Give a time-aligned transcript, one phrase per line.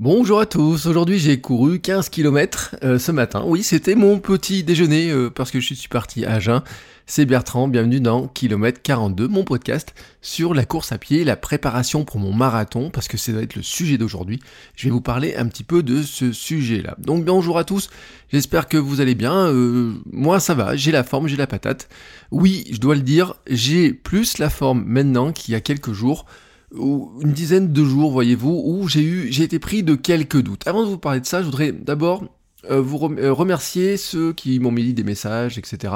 [0.00, 3.42] Bonjour à tous, aujourd'hui j'ai couru 15 km euh, ce matin.
[3.44, 6.62] Oui, c'était mon petit déjeuner euh, parce que je suis parti à Agen.
[7.04, 9.92] C'est Bertrand, bienvenue dans Kilomètre 42, mon podcast
[10.22, 13.56] sur la course à pied, la préparation pour mon marathon, parce que ça va être
[13.56, 14.40] le sujet d'aujourd'hui.
[14.74, 16.96] Je vais vous parler un petit peu de ce sujet-là.
[16.96, 17.90] Donc bonjour à tous,
[18.32, 19.48] j'espère que vous allez bien.
[19.48, 21.90] Euh, moi ça va, j'ai la forme, j'ai la patate.
[22.30, 26.24] Oui, je dois le dire, j'ai plus la forme maintenant qu'il y a quelques jours
[26.24, 26.28] ou
[26.72, 30.66] une dizaine de jours, voyez-vous, où j'ai eu, j'ai été pris de quelques doutes.
[30.66, 32.24] Avant de vous parler de ça, je voudrais d'abord
[32.70, 35.94] euh, vous euh, remercier ceux qui m'ont mis des messages, etc.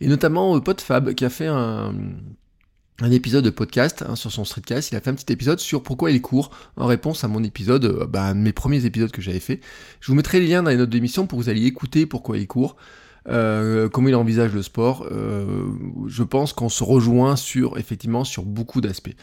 [0.00, 1.94] Et notamment euh, PodFab qui a fait un,
[3.10, 4.92] épisode de podcast hein, sur son streetcast.
[4.92, 8.08] Il a fait un petit épisode sur pourquoi il court en réponse à mon épisode,
[8.08, 9.60] bah, mes premiers épisodes que j'avais fait.
[10.00, 12.38] Je vous mettrai les liens dans les notes d'émission pour que vous alliez écouter pourquoi
[12.38, 12.76] il court.
[13.26, 15.06] Comment il envisage le sport.
[16.06, 19.16] je pense qu'on se rejoint sur effectivement sur beaucoup d'aspects.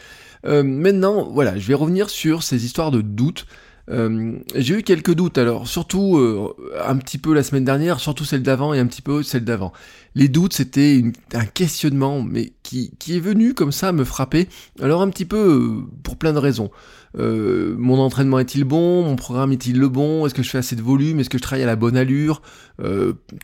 [0.44, 3.46] maintenant, voilà, je vais revenir sur ces histoires de doutes.
[3.90, 6.54] Euh, j'ai eu quelques doutes, alors surtout euh,
[6.86, 9.72] un petit peu la semaine dernière, surtout celle d'avant et un petit peu celle d'avant.
[10.14, 11.02] Les doutes, c'était
[11.34, 14.48] un questionnement, mais qui, qui, est venu comme ça me frapper.
[14.80, 16.70] Alors un petit peu euh, pour plein de raisons.
[17.16, 19.04] Mon entraînement est-il bon?
[19.04, 20.26] Mon programme est-il le bon?
[20.26, 21.20] Est-ce que je fais assez de volume?
[21.20, 22.42] Est-ce que je travaille à la bonne allure?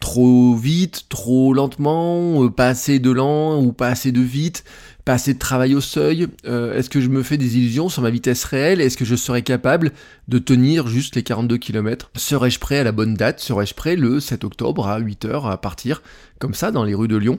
[0.01, 1.07] Trop vite?
[1.09, 2.49] Trop lentement?
[2.51, 4.65] Pas assez de lent ou pas assez de vite?
[5.05, 6.29] Pas assez de travail au seuil?
[6.47, 8.81] Euh, Est-ce que je me fais des illusions sur ma vitesse réelle?
[8.81, 9.93] Est-ce que je serais capable
[10.29, 13.41] de tenir juste les 42 km Serais-je prêt à la bonne date?
[13.41, 16.03] Serais-je prêt le 7 octobre à 8h à partir
[16.39, 17.39] comme ça dans les rues de Lyon?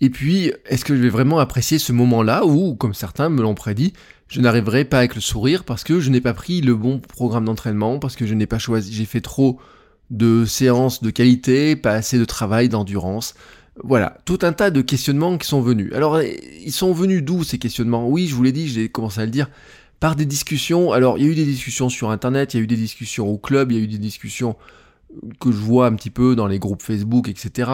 [0.00, 3.54] Et puis, est-ce que je vais vraiment apprécier ce moment-là où, comme certains me l'ont
[3.54, 3.94] prédit,
[4.28, 7.44] je n'arriverai pas avec le sourire parce que je n'ai pas pris le bon programme
[7.44, 9.58] d'entraînement, parce que je n'ai pas choisi, j'ai fait trop
[10.10, 13.34] de séances de qualité, pas assez de travail d'endurance,
[13.84, 15.92] voilà, tout un tas de questionnements qui sont venus.
[15.92, 18.08] Alors, ils sont venus d'où ces questionnements?
[18.08, 19.50] Oui, je vous l'ai dit, j'ai commencé à le dire,
[20.00, 20.92] par des discussions.
[20.92, 23.28] Alors, il y a eu des discussions sur Internet, il y a eu des discussions
[23.28, 24.56] au club, il y a eu des discussions
[25.40, 27.72] que je vois un petit peu dans les groupes Facebook, etc.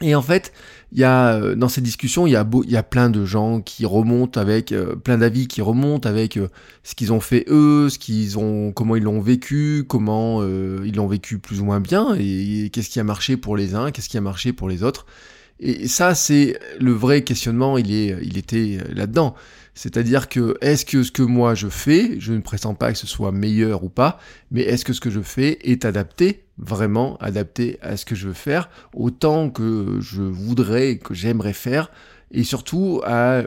[0.00, 0.52] Et en fait,
[0.92, 3.26] il y a euh, dans ces discussions, il y a, il y a plein de
[3.26, 6.48] gens qui remontent avec euh, plein d'avis qui remontent avec euh,
[6.82, 11.06] ce qu'ils ont fait eux, ce qu'ils ont, comment ils l'ont vécu, comment ils l'ont
[11.06, 14.16] vécu plus ou moins bien, et, qu'est-ce qui a marché pour les uns, qu'est-ce qui
[14.16, 15.04] a marché pour les autres.
[15.60, 17.78] Et ça, c'est le vrai questionnement.
[17.78, 19.36] Il est, il était là-dedans.
[19.74, 23.06] C'est-à-dire que est-ce que ce que moi je fais, je ne prétends pas que ce
[23.06, 24.18] soit meilleur ou pas,
[24.50, 28.28] mais est-ce que ce que je fais est adapté, vraiment adapté à ce que je
[28.28, 31.90] veux faire, autant que je voudrais, que j'aimerais faire,
[32.32, 33.42] et surtout à,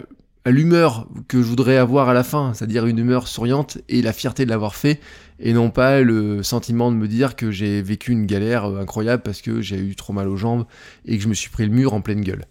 [0.48, 4.46] l'humeur que je voudrais avoir à la fin, c'est-à-dire une humeur souriante et la fierté
[4.46, 5.00] de l'avoir fait,
[5.40, 9.42] et non pas le sentiment de me dire que j'ai vécu une galère incroyable parce
[9.42, 10.66] que j'ai eu trop mal aux jambes
[11.06, 12.46] et que je me suis pris le mur en pleine gueule.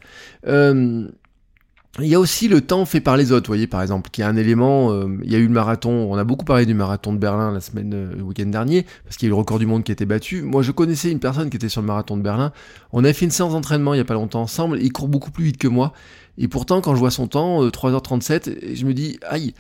[0.47, 1.09] Euh,
[2.01, 4.21] il y a aussi le temps fait par les autres, vous voyez, par exemple, qui
[4.21, 4.91] est un élément.
[4.91, 7.53] Euh, il y a eu le marathon, on a beaucoup parlé du marathon de Berlin
[7.53, 9.85] la semaine, euh, le week-end dernier, parce qu'il y a eu le record du monde
[9.85, 10.43] qui a été battu.
[10.43, 12.53] Moi, je connaissais une personne qui était sur le marathon de Berlin.
[12.93, 14.81] On a fait une séance d'entraînement il y a pas longtemps ensemble.
[14.83, 15.93] Il court beaucoup plus vite que moi.
[16.37, 19.55] Et pourtant, quand je vois son temps, 3h37, euh, je me dis, aïe,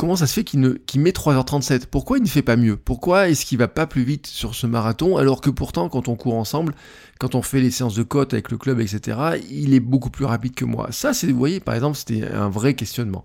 [0.00, 2.78] comment ça se fait qu'il met 3h37 Pourquoi il ne fait pas mieux?
[2.78, 5.18] Pourquoi est-ce qu'il va pas plus vite sur ce marathon?
[5.18, 6.74] Alors que pourtant quand on court ensemble,
[7.18, 9.18] quand on fait les séances de côte avec le club, etc.,
[9.50, 10.88] il est beaucoup plus rapide que moi.
[10.90, 13.24] Ça, c'est, vous voyez, par exemple, c'était un vrai questionnement.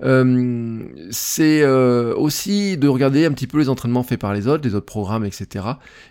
[0.00, 4.74] C'est euh, aussi de regarder un petit peu les entraînements faits par les autres, les
[4.74, 5.66] autres programmes, etc.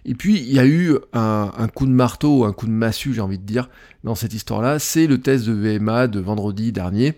[0.06, 3.14] Et puis il y a eu un, un coup de marteau, un coup de massue,
[3.14, 3.70] j'ai envie de dire,
[4.06, 4.80] dans cette histoire-là.
[4.80, 7.18] C'est le test de VMA de vendredi dernier.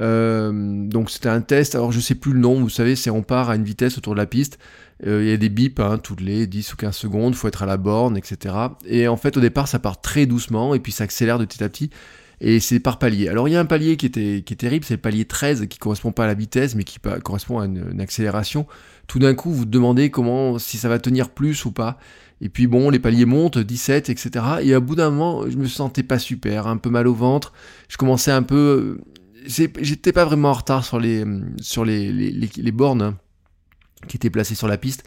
[0.00, 3.22] Euh, donc c'était un test, alors je sais plus le nom, vous savez, c'est on
[3.22, 4.58] part à une vitesse autour de la piste,
[5.06, 7.62] euh, il y a des bips hein, toutes les 10 ou 15 secondes, faut être
[7.62, 8.54] à la borne, etc.
[8.86, 11.62] Et en fait au départ ça part très doucement et puis ça accélère de petit
[11.62, 11.90] à petit.
[12.40, 13.28] Et c'est par palier.
[13.28, 15.66] Alors il y a un palier qui, était, qui est terrible, c'est le palier 13
[15.68, 18.66] qui correspond pas à la vitesse mais qui correspond à une, accélération.
[19.06, 21.98] Tout d'un coup vous vous demandez comment, si ça va tenir plus ou pas.
[22.40, 24.44] Et puis bon, les paliers montent, 17, etc.
[24.62, 27.52] Et à bout d'un moment, je me sentais pas super, un peu mal au ventre.
[27.88, 28.98] Je commençais un peu
[29.44, 31.24] j'étais pas vraiment en retard sur les,
[31.60, 33.16] sur les, les, les, bornes
[34.08, 35.04] qui étaient placées sur la piste.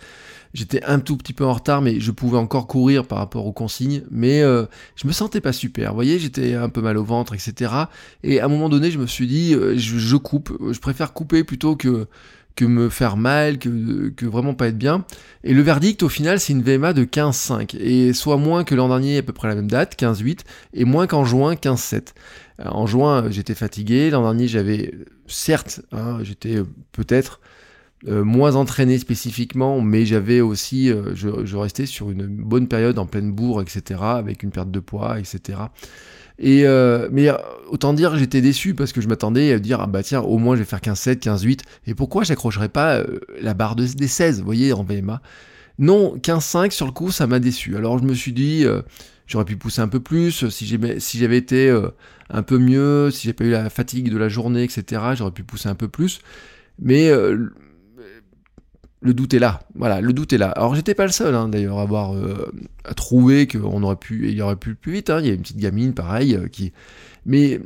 [0.54, 3.52] J'étais un tout petit peu en retard, mais je pouvais encore courir par rapport aux
[3.52, 4.04] consignes.
[4.10, 5.90] Mais euh, je me sentais pas super.
[5.90, 7.72] Vous voyez, j'étais un peu mal au ventre, etc.
[8.24, 10.58] Et à un moment donné, je me suis dit, euh, je, coupe.
[10.72, 12.08] Je préfère couper plutôt que
[12.58, 15.06] que me faire mal, que, vraiment pas être bien.
[15.46, 17.78] Et le verdict, au final, c'est une VMA de 15,5.
[17.80, 20.40] Et soit moins que l'an dernier, à peu près la même date, 15,8,
[20.74, 22.14] et moins qu'en juin, 15,7.
[22.66, 24.10] En juin, j'étais fatigué.
[24.10, 24.94] L'an dernier, j'avais,
[25.28, 26.58] certes, hein, j'étais
[26.92, 27.40] peut-être
[28.08, 33.06] euh, moins entraîné spécifiquement, mais j'avais aussi, euh, je, restais sur une bonne période en
[33.06, 35.60] pleine bourre, etc., avec une perte de poids, etc.
[36.40, 37.30] Et euh, mais
[37.68, 40.56] autant dire j'étais déçu parce que je m'attendais à dire ah bah tiens au moins
[40.56, 43.02] je vais faire 15 7 15 8 et pourquoi j'accrocherais pas
[43.42, 45.22] la barre de, des 16 vous voyez en VMA
[45.80, 47.76] non 15 5 sur le coup ça m'a déçu.
[47.76, 48.66] Alors je me suis dit
[49.26, 50.48] j'aurais pu pousser un peu plus.
[50.50, 51.76] Si j'avais été
[52.30, 55.44] un peu mieux si j'ai pas eu la fatigue de la journée etc j'aurais pu
[55.44, 56.20] pousser un peu plus.
[56.80, 57.10] Mais
[59.02, 59.62] le doute est là.
[59.76, 60.50] Voilà, le doute est là.
[60.50, 62.52] Alors j'étais pas le seul hein, d'ailleurs à avoir euh,
[62.84, 65.10] à trouver qu'on aurait pu, il aurait pu plus vite.
[65.10, 65.20] Hein.
[65.22, 66.74] Il y a une petite gamine pareil euh, qui,
[67.26, 67.60] mais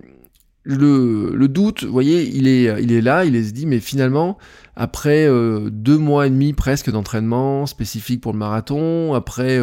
[0.64, 3.26] le, doute, vous voyez, il est, là.
[3.26, 4.38] Il est se dit, mais finalement,
[4.76, 9.60] après euh, deux mois et demi presque d'entraînement spécifique pour le marathon, après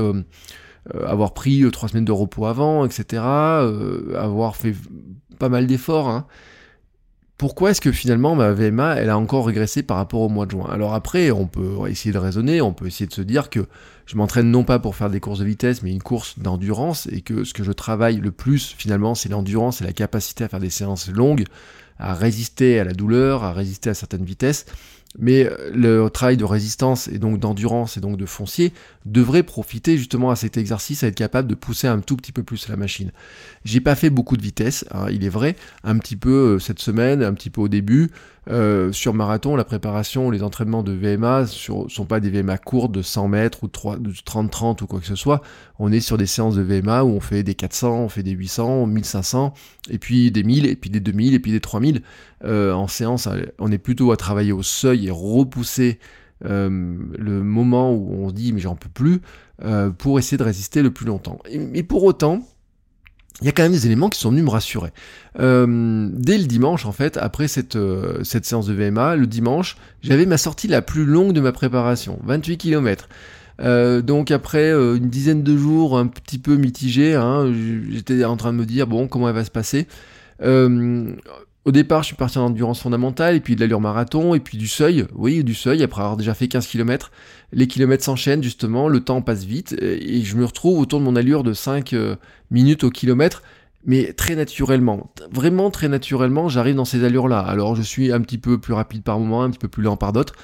[1.06, 4.74] avoir pris trois semaines de repos avant, etc., avoir fait
[5.38, 6.08] pas mal d'efforts.
[6.08, 6.26] Hein,
[7.38, 10.50] pourquoi est-ce que finalement ma VMA elle a encore régressé par rapport au mois de
[10.50, 10.68] juin?
[10.70, 13.66] Alors après, on peut essayer de raisonner, on peut essayer de se dire que
[14.06, 17.20] je m'entraîne non pas pour faire des courses de vitesse, mais une course d'endurance, et
[17.20, 20.58] que ce que je travaille le plus finalement, c'est l'endurance et la capacité à faire
[20.58, 21.44] des séances longues,
[21.98, 24.66] à résister à la douleur, à résister à certaines vitesses.
[25.18, 28.72] Mais euh, le travail de résistance et donc d'endurance et donc de foncier
[29.06, 32.42] devrait profiter justement à cet exercice, à être capable de pousser un tout petit peu
[32.42, 33.10] plus la machine.
[33.64, 36.80] J'ai pas fait beaucoup de vitesse, hein, il est vrai, un petit peu euh, cette
[36.80, 38.10] semaine, un petit peu au début,
[38.50, 41.46] euh, sur marathon, la préparation, les entraînements de VMA ne
[41.88, 45.16] sont pas des VMA courts de 100 mètres ou de 30-30 ou quoi que ce
[45.16, 45.42] soit.
[45.78, 48.30] On est sur des séances de VMA où on fait des 400, on fait des
[48.30, 49.52] 800, 1500,
[49.90, 52.02] et puis des 1000, et puis des 2000, et puis des 3000.
[52.44, 53.28] Euh, en séance,
[53.58, 55.98] on est plutôt à travailler au seuil et repousser
[56.44, 56.68] euh,
[57.18, 59.20] le moment où on se dit mais j'en peux plus
[59.98, 61.40] pour essayer de résister le plus longtemps.
[61.50, 62.42] Et, pour autant,
[63.40, 64.90] il y a quand même des éléments qui sont venus me rassurer.
[65.38, 69.76] Euh, dès le dimanche, en fait, après cette, euh, cette séance de VMA, le dimanche,
[70.02, 73.08] j'avais ma sortie la plus longue de ma préparation, 28 km.
[73.60, 77.52] Euh, donc après une dizaine de jours un petit peu mitigés, hein,
[77.90, 79.88] j'étais en train de me dire bon comment elle va se passer?
[81.68, 84.56] Au départ, je suis parti en endurance fondamentale, et puis de l'allure marathon, et puis
[84.56, 87.12] du seuil, oui, du seuil, après avoir déjà fait 15 km.
[87.52, 91.14] Les kilomètres s'enchaînent, justement, le temps passe vite, et je me retrouve autour de mon
[91.14, 92.16] allure de 5 euh,
[92.50, 93.42] minutes au kilomètre,
[93.84, 97.40] mais très naturellement, vraiment très naturellement, j'arrive dans ces allures-là.
[97.40, 99.98] Alors je suis un petit peu plus rapide par moment, un petit peu plus lent
[99.98, 100.36] par d'autres.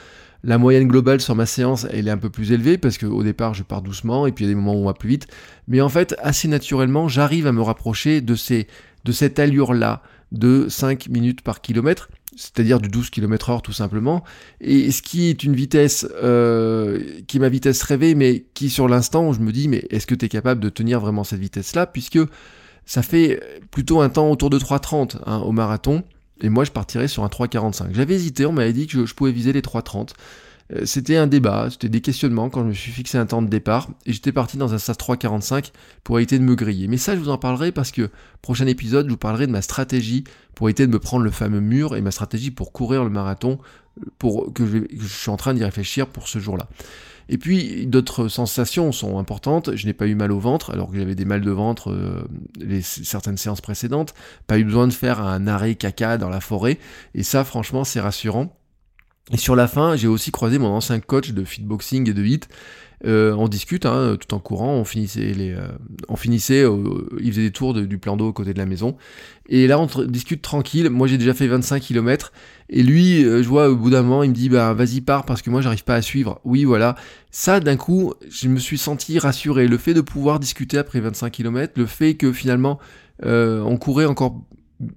[0.42, 3.54] La moyenne globale sur ma séance, elle est un peu plus élevée parce qu'au départ,
[3.54, 5.26] je pars doucement et puis il y a des moments où on va plus vite.
[5.68, 8.68] Mais en fait, assez naturellement, j'arrive à me rapprocher de, ces,
[9.06, 14.24] de cette allure-là, de 5 minutes par kilomètre, c'est-à-dire du 12 km heure tout simplement,
[14.60, 18.88] et ce qui est une vitesse euh, qui est ma vitesse rêvée, mais qui sur
[18.88, 21.86] l'instant, je me dis, mais est-ce que tu es capable de tenir vraiment cette vitesse-là,
[21.86, 22.18] puisque
[22.86, 23.40] ça fait
[23.70, 26.02] plutôt un temps autour de 3,30 hein, au marathon,
[26.40, 27.94] et moi je partirais sur un 3,45.
[27.94, 30.10] J'avais hésité, on m'avait dit que je pouvais viser les 3,30.
[30.72, 33.48] Euh, c'était un débat, c'était des questionnements quand je me suis fixé un temps de
[33.48, 35.72] départ et j'étais parti dans un SAS 345
[36.02, 36.88] pour éviter de me griller.
[36.88, 38.10] Mais ça, je vous en parlerai parce que
[38.42, 40.24] prochain épisode, je vous parlerai de ma stratégie
[40.54, 43.58] pour éviter de me prendre le fameux mur et ma stratégie pour courir le marathon
[44.00, 46.68] euh, pour que je, suis en train d'y réfléchir pour ce jour-là.
[47.28, 49.74] Et puis d'autres sensations sont importantes.
[49.76, 52.26] Je n'ai pas eu mal au ventre alors que j'avais des mal de ventre euh,
[52.58, 54.14] les certaines séances précédentes.
[54.46, 56.78] Pas eu besoin de faire un arrêt caca dans la forêt.
[57.14, 58.54] Et ça, franchement, c'est rassurant.
[59.32, 62.48] Et sur la fin, j'ai aussi croisé mon ancien coach de fitboxing et de hit.
[63.06, 65.68] Euh, on discute hein, tout en courant, on finissait, les, euh,
[66.08, 68.96] on finissait euh, il faisait des tours du plan d'eau à côté de la maison.
[69.48, 70.88] Et là, on discute tranquille.
[70.88, 72.32] Moi, j'ai déjà fait 25 km.
[72.70, 75.42] Et lui, je vois au bout d'un moment, il me dit bah vas-y pars parce
[75.42, 76.40] que moi, j'arrive pas à suivre.
[76.44, 76.94] Oui, voilà.
[77.30, 79.68] Ça, d'un coup, je me suis senti rassuré.
[79.68, 82.78] Le fait de pouvoir discuter après 25 km, le fait que finalement,
[83.22, 84.42] on courait encore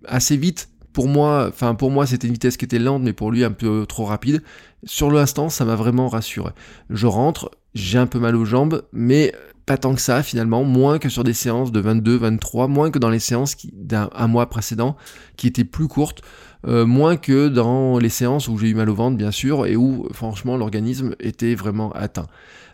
[0.05, 3.85] assez vite pour moi, c'était une vitesse qui était lente, mais pour lui un peu
[3.87, 4.41] trop rapide.
[4.83, 6.51] Sur l'instant, ça m'a vraiment rassuré.
[6.89, 9.33] Je rentre, j'ai un peu mal aux jambes, mais
[9.65, 12.99] pas tant que ça finalement, moins que sur des séances de 22, 23, moins que
[12.99, 14.95] dans les séances d'un mois précédent
[15.35, 16.21] qui étaient plus courtes.
[16.65, 20.07] moins que dans les séances où j'ai eu mal au ventre, bien sûr, et où
[20.11, 22.27] franchement l'organisme était vraiment atteint.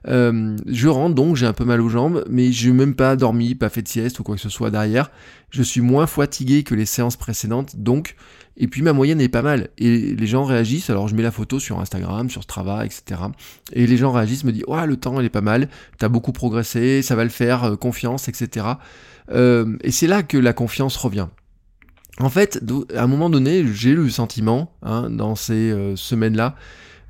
[0.08, 3.16] Euh, je rentre donc, j'ai un peu mal aux jambes, mais je n'ai même pas
[3.16, 5.12] dormi, pas fait de sieste ou quoi que ce soit derrière.
[5.50, 8.16] Je suis moins fatigué que les séances précédentes, donc,
[8.58, 9.70] et puis ma moyenne est pas mal.
[9.78, 13.22] Et les gens réagissent, alors je mets la photo sur Instagram, sur Strava, etc.
[13.72, 16.34] Et les gens réagissent, me disent, ouais, le temps, il est pas mal, t'as beaucoup
[16.34, 18.68] progressé, ça va le faire, euh, confiance, etc.
[19.32, 21.28] Euh, et c'est là que la confiance revient.
[22.20, 22.62] En fait,
[22.96, 26.56] à un moment donné, j'ai eu le sentiment, hein, dans ces semaines-là,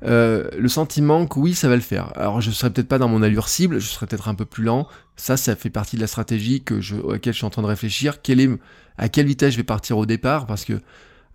[0.04, 2.12] euh, le sentiment que oui, ça va le faire.
[2.16, 4.64] Alors je serai peut-être pas dans mon allure cible, je serai peut-être un peu plus
[4.64, 4.86] lent.
[5.16, 7.62] Ça, ça fait partie de la stratégie que je, à laquelle je suis en train
[7.62, 8.20] de réfléchir.
[8.22, 8.50] Quelle est,
[8.98, 10.46] à quelle vitesse je vais partir au départ?
[10.46, 10.80] Parce que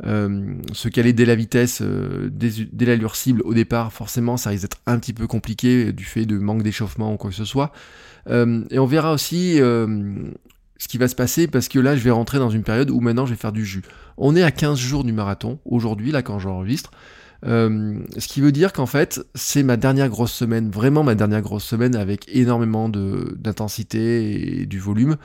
[0.05, 4.63] euh, se caler dès la vitesse, euh, dès, l'allure cible au départ, forcément, ça risque
[4.63, 7.71] d'être un petit peu compliqué du fait de manque d'échauffement ou quoi que ce soit.
[8.29, 12.11] Euh, et on verra aussi ce qui va se passer parce que là, je vais
[12.11, 13.83] rentrer dans une période où maintenant je vais faire du jus.
[14.17, 16.91] On est à 15 jours du marathon aujourd'hui, là, quand j'enregistre.
[17.46, 21.41] Euh, ce qui veut dire qu'en fait, c'est ma dernière grosse semaine, vraiment ma dernière
[21.41, 25.17] grosse semaine avec énormément d'intensité et du volume.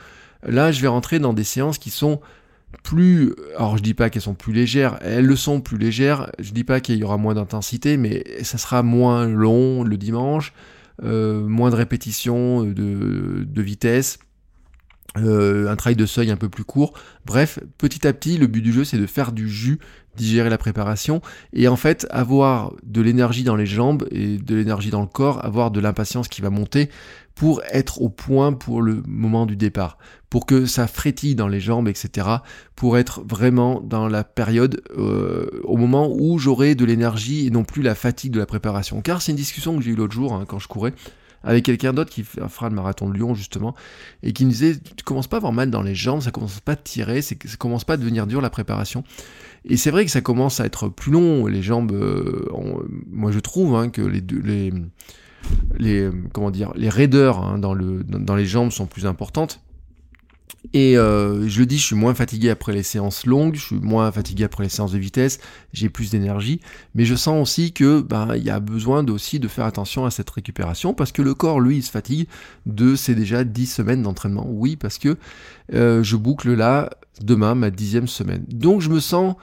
[0.43, 2.21] Là, je vais rentrer dans des séances qui sont
[2.83, 6.51] plus, alors je dis pas qu'elles sont plus légères, elles le sont plus légères, je
[6.51, 10.53] dis pas qu'il y aura moins d'intensité, mais ça sera moins long le dimanche,
[11.03, 14.19] euh, moins de répétitions, de, de vitesse,
[15.17, 16.93] euh, un travail de seuil un peu plus court.
[17.25, 19.79] Bref, petit à petit, le but du jeu, c'est de faire du jus,
[20.15, 21.21] digérer la préparation,
[21.53, 25.43] et en fait, avoir de l'énergie dans les jambes et de l'énergie dans le corps,
[25.45, 26.89] avoir de l'impatience qui va monter
[27.35, 29.97] pour être au point pour le moment du départ,
[30.29, 32.27] pour que ça frétille dans les jambes, etc.,
[32.75, 37.65] pour être vraiment dans la période, euh, au moment où j'aurai de l'énergie et non
[37.65, 39.01] plus la fatigue de la préparation.
[39.01, 40.93] Car c'est une discussion que j'ai eue l'autre jour, hein, quand je courais,
[41.45, 43.75] avec quelqu'un d'autre qui fera le marathon de Lyon justement,
[44.23, 46.59] et qui me disait, tu commences pas à avoir mal dans les jambes, ça commence
[46.59, 49.03] pas à tirer, ça commence pas à devenir dur la préparation.
[49.63, 52.47] Et c'est vrai que ça commence à être plus long, les jambes, euh,
[53.11, 54.73] moi je trouve hein, que les,
[55.77, 59.61] les, comment dire, les raideurs hein, dans, dans les jambes sont plus importantes.
[60.73, 63.75] Et euh, je le dis, je suis moins fatigué après les séances longues, je suis
[63.75, 65.39] moins fatigué après les séances de vitesse,
[65.73, 66.59] j'ai plus d'énergie,
[66.95, 70.11] mais je sens aussi que ben il y a besoin aussi de faire attention à
[70.11, 72.27] cette récupération parce que le corps lui il se fatigue
[72.65, 74.45] de c'est déjà 10 semaines d'entraînement.
[74.49, 75.17] Oui, parce que
[75.73, 76.89] euh, je boucle là
[77.21, 78.43] demain ma dixième semaine.
[78.49, 79.35] Donc je me sens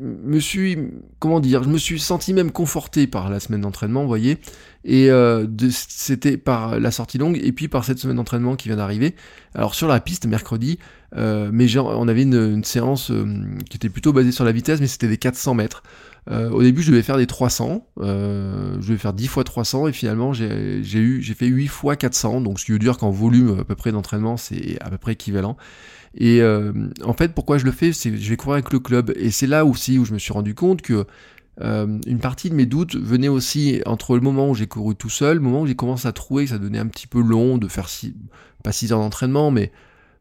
[0.00, 0.78] me suis,
[1.18, 4.38] comment dire, je me suis senti même conforté par la semaine d'entraînement, vous voyez,
[4.84, 8.76] et euh, c'était par la sortie longue et puis par cette semaine d'entraînement qui vient
[8.76, 9.14] d'arriver.
[9.54, 10.78] Alors sur la piste mercredi,
[11.16, 13.26] euh, mais on avait une, séance euh,
[13.68, 15.82] qui était plutôt basée sur la vitesse, mais c'était des 400 mètres.
[16.30, 20.32] au début, je devais faire des 300, je devais faire 10 fois 300 et finalement
[20.32, 20.82] j'ai
[21.36, 24.36] fait 8 fois 400, donc ce qui veut dire qu'en volume à peu près d'entraînement,
[24.36, 25.56] c'est à peu près équivalent.
[26.16, 26.72] Et euh,
[27.04, 29.12] en fait, pourquoi je le fais, c'est je vais courir avec le club.
[29.16, 31.06] Et c'est là aussi où je me suis rendu compte que
[31.62, 35.10] euh, une partie de mes doutes venait aussi entre le moment où j'ai couru tout
[35.10, 37.58] seul, le moment où j'ai commencé à trouver que ça donnait un petit peu long
[37.58, 38.14] de faire six,
[38.62, 39.72] pas 6 heures d'entraînement, mais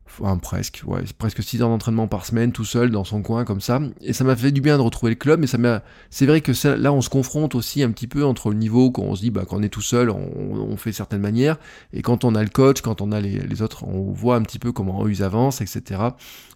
[0.08, 3.62] enfin, presque, ouais, presque 6 heures d'entraînement par semaine tout seul dans son coin comme
[3.62, 3.80] ça.
[4.02, 6.42] Et ça m'a fait du bien de retrouver le club, mais ça m'a, c'est vrai
[6.42, 9.22] que là on se confronte aussi un petit peu entre le niveau quand on se
[9.22, 11.58] dit bah quand on est tout seul on, fait certaines manières
[11.94, 14.60] et quand on a le coach, quand on a les, autres, on voit un petit
[14.60, 16.02] peu comment ils avancent, etc.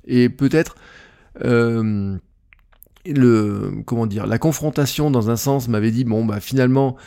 [0.05, 0.75] Et peut-être
[1.43, 2.17] euh,
[3.05, 6.97] le comment dire la confrontation dans un sens m'avait dit bon bah finalement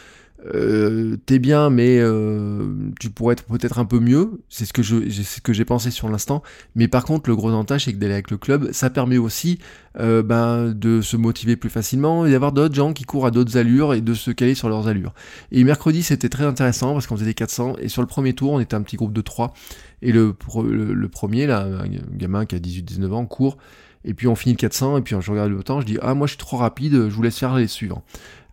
[0.46, 4.42] euh, t'es bien, mais euh, tu pourrais être peut-être un peu mieux.
[4.48, 6.42] C'est ce que je, ce que j'ai pensé sur l'instant.
[6.74, 9.58] Mais par contre, le gros avantage, c'est que d'aller avec le club, ça permet aussi
[10.00, 13.56] euh, ben, de se motiver plus facilement et d'avoir d'autres gens qui courent à d'autres
[13.56, 15.14] allures et de se caler sur leurs allures.
[15.52, 18.52] Et mercredi, c'était très intéressant parce qu'on faisait des 400 et sur le premier tour,
[18.52, 19.54] on était un petit groupe de 3
[20.02, 20.34] et le,
[20.64, 23.56] le, premier, là, un gamin qui a 18-19 ans, court.
[24.04, 26.14] Et puis on finit le 400, et puis je regarde le temps, je dis Ah,
[26.14, 28.02] moi je suis trop rapide, je vous laisse faire les suivants.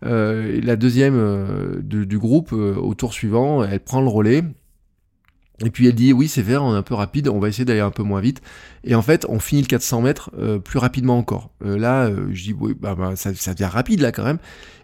[0.04, 4.42] Euh, la deuxième euh, du groupe, euh, au tour suivant, elle prend le relais.
[5.64, 7.64] Et puis elle dit oui c'est vert, on est un peu rapide, on va essayer
[7.64, 8.40] d'aller un peu moins vite.
[8.84, 10.30] Et en fait on finit le 400 mètres
[10.64, 11.50] plus rapidement encore.
[11.60, 14.38] là je dis oui bah, bah, ça, ça, devient rapide là quand même.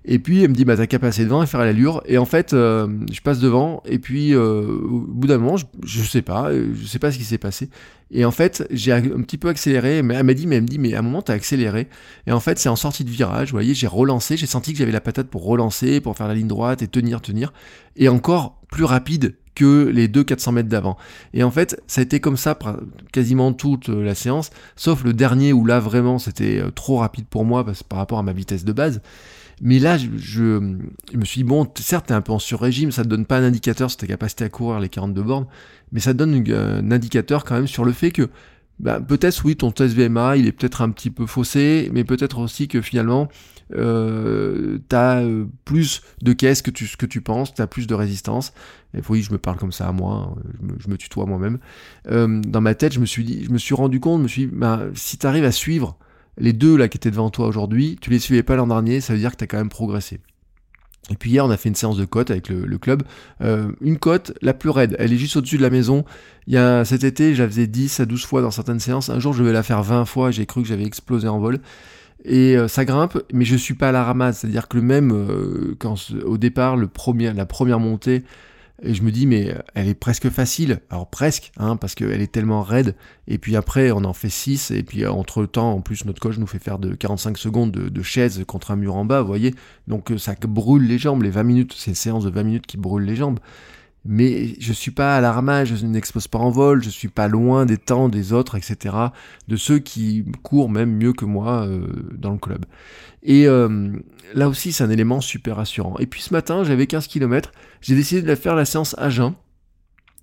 [0.05, 2.03] Et puis elle me dit bah t'as qu'à passer devant et faire l'allure.
[2.05, 6.23] Et en fait je passe devant et puis au bout d'un moment je, je, sais
[6.23, 7.71] pas, je sais pas ce qui s'est passé.
[8.11, 10.69] Et en fait, j'ai un petit peu accéléré, mais elle m'a dit, mais elle me
[10.69, 11.89] dit, mais à un moment, t'as accéléré.
[12.27, 14.79] Et en fait, c'est en sortie de virage, vous voyez, j'ai relancé, j'ai senti que
[14.79, 17.53] j'avais la patate pour relancer, pour faire la ligne droite et tenir, tenir.
[17.97, 20.97] Et encore plus rapide que les deux 400 mètres d'avant.
[21.35, 22.57] Et en fait, ça a été comme ça
[23.11, 27.45] quasiment toute la séance, sauf le dernier où là, vraiment, c'était euh, trop rapide pour
[27.45, 29.01] moi par rapport à ma vitesse de base.
[29.63, 33.09] Mais là, je, me suis dit, bon, certes, t'es un peu en sur-régime, ça te
[33.09, 35.47] donne pas un indicateur sur ta capacité à courir les 42 bornes,
[35.93, 38.29] mais ça donne un indicateur quand même sur le fait que
[38.79, 42.39] ben, peut-être oui, ton test VMA, il est peut-être un petit peu faussé, mais peut-être
[42.39, 43.29] aussi que finalement,
[43.75, 47.87] euh, tu as euh, plus de caisses que tu, que tu penses, tu as plus
[47.87, 48.53] de résistance.
[48.97, 50.43] Et oui, je me parle comme ça à moi, hein,
[50.79, 51.59] je, me, tutoie moi-même.
[52.11, 54.29] Euh, dans ma tête, je me suis dit, je me suis rendu compte, je me
[54.29, 55.97] suis dit, ben, si tu arrives à suivre
[56.39, 59.13] les deux là qui étaient devant toi aujourd'hui, tu les suivais pas l'an dernier, ça
[59.13, 60.21] veut dire que tu as quand même progressé.
[61.11, 63.05] Et puis hier, on a fait une séance de côte avec le, club.
[63.41, 66.05] Une côte, la plus raide, elle est juste au-dessus de la maison.
[66.49, 69.09] Il y a, cet été, je la faisais 10 à 12 fois dans certaines séances.
[69.09, 70.33] Un jour, je vais la faire 20 fois.
[70.33, 71.61] J'ai cru que j'avais explosé en vol.
[72.25, 74.41] Et euh, ça grimpe, mais je suis pas à la ramasse.
[74.41, 75.77] C'est-à-dire que le même, euh,
[76.25, 78.25] au départ, le premier, la première montée,
[78.83, 80.81] et je me dis, mais euh, elle est presque facile.
[80.91, 82.95] Alors presque, hein, parce qu'elle est tellement raide.
[83.27, 84.71] Et puis après, on en fait 6.
[84.71, 87.89] Et puis entre temps, en plus, notre coach nous fait faire de 45 secondes de,
[87.89, 89.55] de chaise contre un mur en bas, vous voyez.
[89.89, 91.23] Donc ça brûle les jambes.
[91.23, 93.39] Les 20 minutes, c'est une séance de 20 minutes qui brûle les jambes
[94.09, 97.67] mais je suis pas à l'armage, je n'expose pas en vol, je suis pas loin
[97.67, 98.95] des temps des autres, etc.
[99.49, 101.87] De ceux qui courent même mieux que moi euh,
[102.17, 102.65] dans le club.
[103.23, 103.93] Et euh,
[104.35, 105.97] là aussi, c'est un élément super rassurant.
[105.99, 109.35] Et puis ce matin, j'avais 15 km, j'ai décidé de faire la séance à jeun.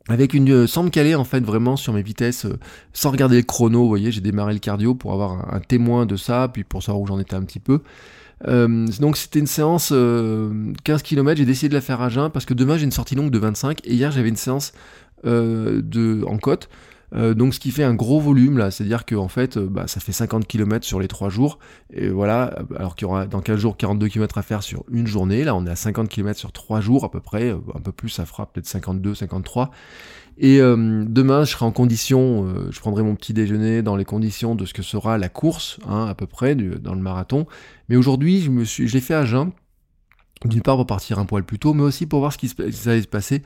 [0.10, 2.46] Avec une, euh, sans me caler en fait vraiment sur mes vitesses,
[2.92, 6.18] sans regarder le chrono, vous voyez, j'ai démarré le cardio pour avoir un témoin de
[6.18, 7.82] ça, puis pour savoir où j'en étais un petit peu.
[8.48, 10.74] Euh, donc c'était une séance 15 euh,
[11.04, 13.32] km, j'ai décidé de la faire à jeun parce que demain j'ai une sortie longue
[13.32, 14.74] de 25 et hier j'avais une séance
[15.26, 16.70] euh, de, en côte.
[17.14, 20.48] Donc ce qui fait un gros volume là, c'est-à-dire que fait bah, ça fait 50
[20.48, 21.60] km sur les 3 jours,
[21.92, 25.06] et voilà, alors qu'il y aura dans 15 jours 42 km à faire sur une
[25.06, 27.92] journée, là on est à 50 km sur 3 jours à peu près, un peu
[27.92, 29.72] plus ça fera peut-être 52, 53,
[30.38, 34.06] et euh, demain, je serai en condition, euh, je prendrai mon petit déjeuner dans les
[34.06, 37.46] conditions de ce que sera la course, hein, à peu près, dans le marathon.
[37.90, 39.52] Mais aujourd'hui, je je l'ai fait à jeun,
[40.46, 42.90] d'une part pour partir un poil plus tôt, mais aussi pour voir ce qui, se,
[42.90, 43.44] allait se passer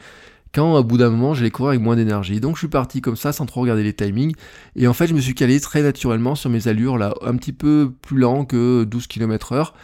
[0.58, 2.40] quand, au bout d'un moment, j'allais courir avec moins d'énergie.
[2.40, 4.34] Donc, je suis parti comme ça, sans trop regarder les timings.
[4.76, 7.54] Et en fait, je me suis calé très naturellement sur mes allures, là, un petit
[7.54, 9.76] peu plus lent que 12 km heure.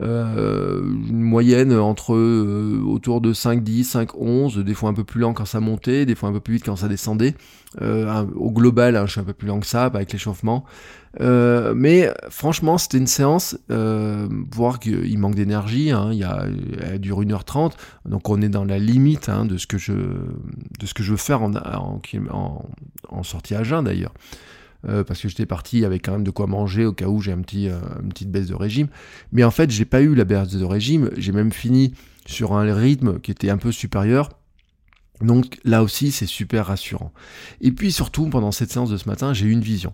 [0.00, 5.02] Euh, une moyenne entre euh, autour de 5, 10, 5, 11, des fois un peu
[5.02, 7.34] plus lent quand ça montait, des fois un peu plus vite quand ça descendait.
[7.82, 10.64] Euh, au global, hein, je suis un peu plus lent que ça, avec l'échauffement.
[11.20, 16.46] mais franchement, c'était une séance, voir qu'il manque d'énergie, hein, il y a,
[16.80, 17.72] elle dure 1h30,
[18.04, 21.10] donc on est dans la limite hein, de, ce que je, de ce que je
[21.10, 21.52] veux faire en,
[23.08, 24.12] en sortie à jeun d'ailleurs.
[24.86, 27.32] Euh, parce que j'étais parti avec quand même de quoi manger au cas où j'ai
[27.32, 28.86] un petit, euh, une petite baisse de régime.
[29.32, 31.94] Mais en fait, j'ai pas eu la baisse de régime, j'ai même fini
[32.26, 34.30] sur un rythme qui était un peu supérieur.
[35.20, 37.12] Donc là aussi, c'est super rassurant.
[37.60, 39.92] Et puis surtout, pendant cette séance de ce matin, j'ai eu une vision.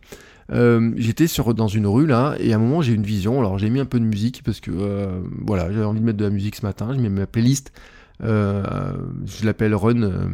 [0.53, 1.25] Euh, j'étais
[1.57, 3.39] dans une rue là, et à un moment j'ai une vision.
[3.39, 6.25] Alors j'ai mis un peu de musique parce que voilà, j'avais envie de mettre de
[6.25, 6.91] la musique ce matin.
[6.93, 7.73] J'ai mis ma playlist.
[8.21, 10.29] je l'appelle Run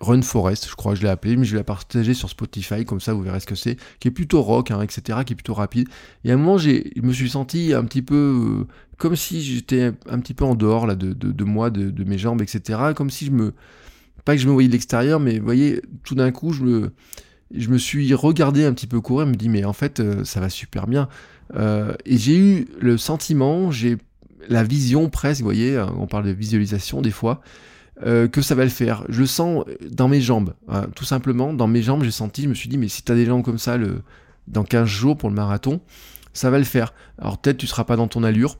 [0.00, 2.84] Run Forest, je crois que je l'ai appelé, mais je vais la partager sur Spotify,
[2.84, 5.36] comme ça vous verrez ce que c'est, qui est plutôt rock, hein, etc., qui est
[5.36, 5.88] plutôt rapide.
[6.24, 9.92] Et à un moment, je me suis senti un petit peu euh, comme si j'étais
[10.08, 13.26] un petit peu en dehors là, de, de, moi, de, mes jambes, etc., comme si
[13.26, 13.54] je me...
[14.24, 16.92] Pas que je me voyais de l'extérieur, mais vous voyez, tout d'un coup, je me,
[17.54, 20.40] je me suis regardé un petit peu courir, me dit, mais en fait, euh, ça
[20.40, 21.08] va super bien.
[21.54, 23.98] Euh, et j'ai eu le sentiment, j'ai
[24.48, 27.42] la vision presque, vous voyez, on parle de visualisation des fois,
[28.02, 29.04] euh, que ça va le faire.
[29.08, 32.54] Je sens dans mes jambes, hein, tout simplement, dans mes jambes, j'ai senti, je me
[32.54, 34.02] suis dit, mais si tu as des jambes comme ça le,
[34.48, 35.80] dans 15 jours pour le marathon,
[36.32, 36.92] ça va le faire.
[37.18, 38.56] Alors peut-être tu seras pas dans ton allure,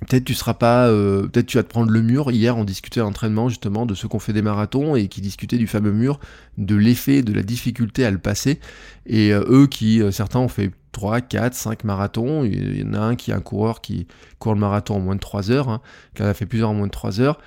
[0.00, 2.30] Peut-être tu seras pas, euh, peut-être tu vas te prendre le mur.
[2.30, 5.58] Hier, on discutait à l'entraînement justement de ceux qu'on fait des marathons et qui discutaient
[5.58, 6.20] du fameux mur,
[6.56, 8.60] de l'effet, de la difficulté à le passer.
[9.06, 12.44] Et euh, eux qui, certains ont fait 3, 4, 5 marathons.
[12.44, 14.06] Il y en a un qui est un coureur qui
[14.38, 15.80] court le marathon en moins de 3 heures, hein,
[16.14, 17.38] qui a fait plusieurs en moins de 3 heures,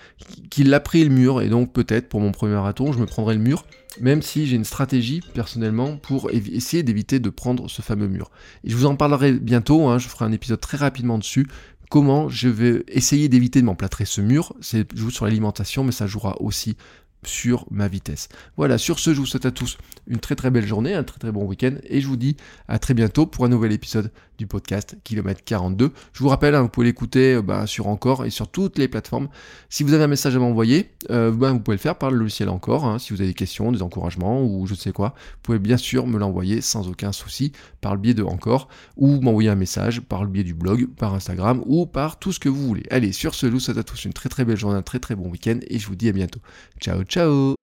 [0.49, 1.41] qui, l'a pris le mur.
[1.41, 3.65] Et donc peut-être pour mon premier marathon, je me prendrai le mur,
[3.99, 8.31] même si j'ai une stratégie personnellement pour essayer d'éviter de prendre ce fameux mur.
[8.63, 11.47] Et je vous en parlerai bientôt, hein, je ferai un épisode très rapidement dessus.
[11.93, 16.07] Comment je vais essayer d'éviter de m'emplâtrer ce mur, c'est joue sur l'alimentation, mais ça
[16.07, 16.75] jouera aussi
[17.23, 18.29] sur ma vitesse.
[18.57, 19.77] Voilà, sur ce, je vous souhaite à tous
[20.07, 22.35] une très très belle journée, un très très bon week-end, et je vous dis
[22.67, 24.11] à très bientôt pour un nouvel épisode
[24.47, 25.91] podcast Kilomètre 42.
[26.13, 28.87] Je vous rappelle, hein, vous pouvez l'écouter euh, bah, sur Encore et sur toutes les
[28.87, 29.29] plateformes.
[29.69, 32.17] Si vous avez un message à m'envoyer, euh, bah, vous pouvez le faire par le
[32.17, 32.85] logiciel Encore.
[32.85, 32.99] Hein.
[32.99, 35.77] si vous avez des questions, des encouragements ou je ne sais quoi, vous pouvez bien
[35.77, 37.51] sûr me l'envoyer sans aucun souci
[37.81, 41.13] par le biais de Encore ou m'envoyer un message par le biais du blog, par
[41.13, 42.83] Instagram ou par tout ce que vous voulez.
[42.89, 44.99] Allez, sur ce, je vous souhaite à tous une très très belle journée, un très
[44.99, 46.39] très bon week-end et je vous dis à bientôt.
[46.79, 47.62] Ciao ciao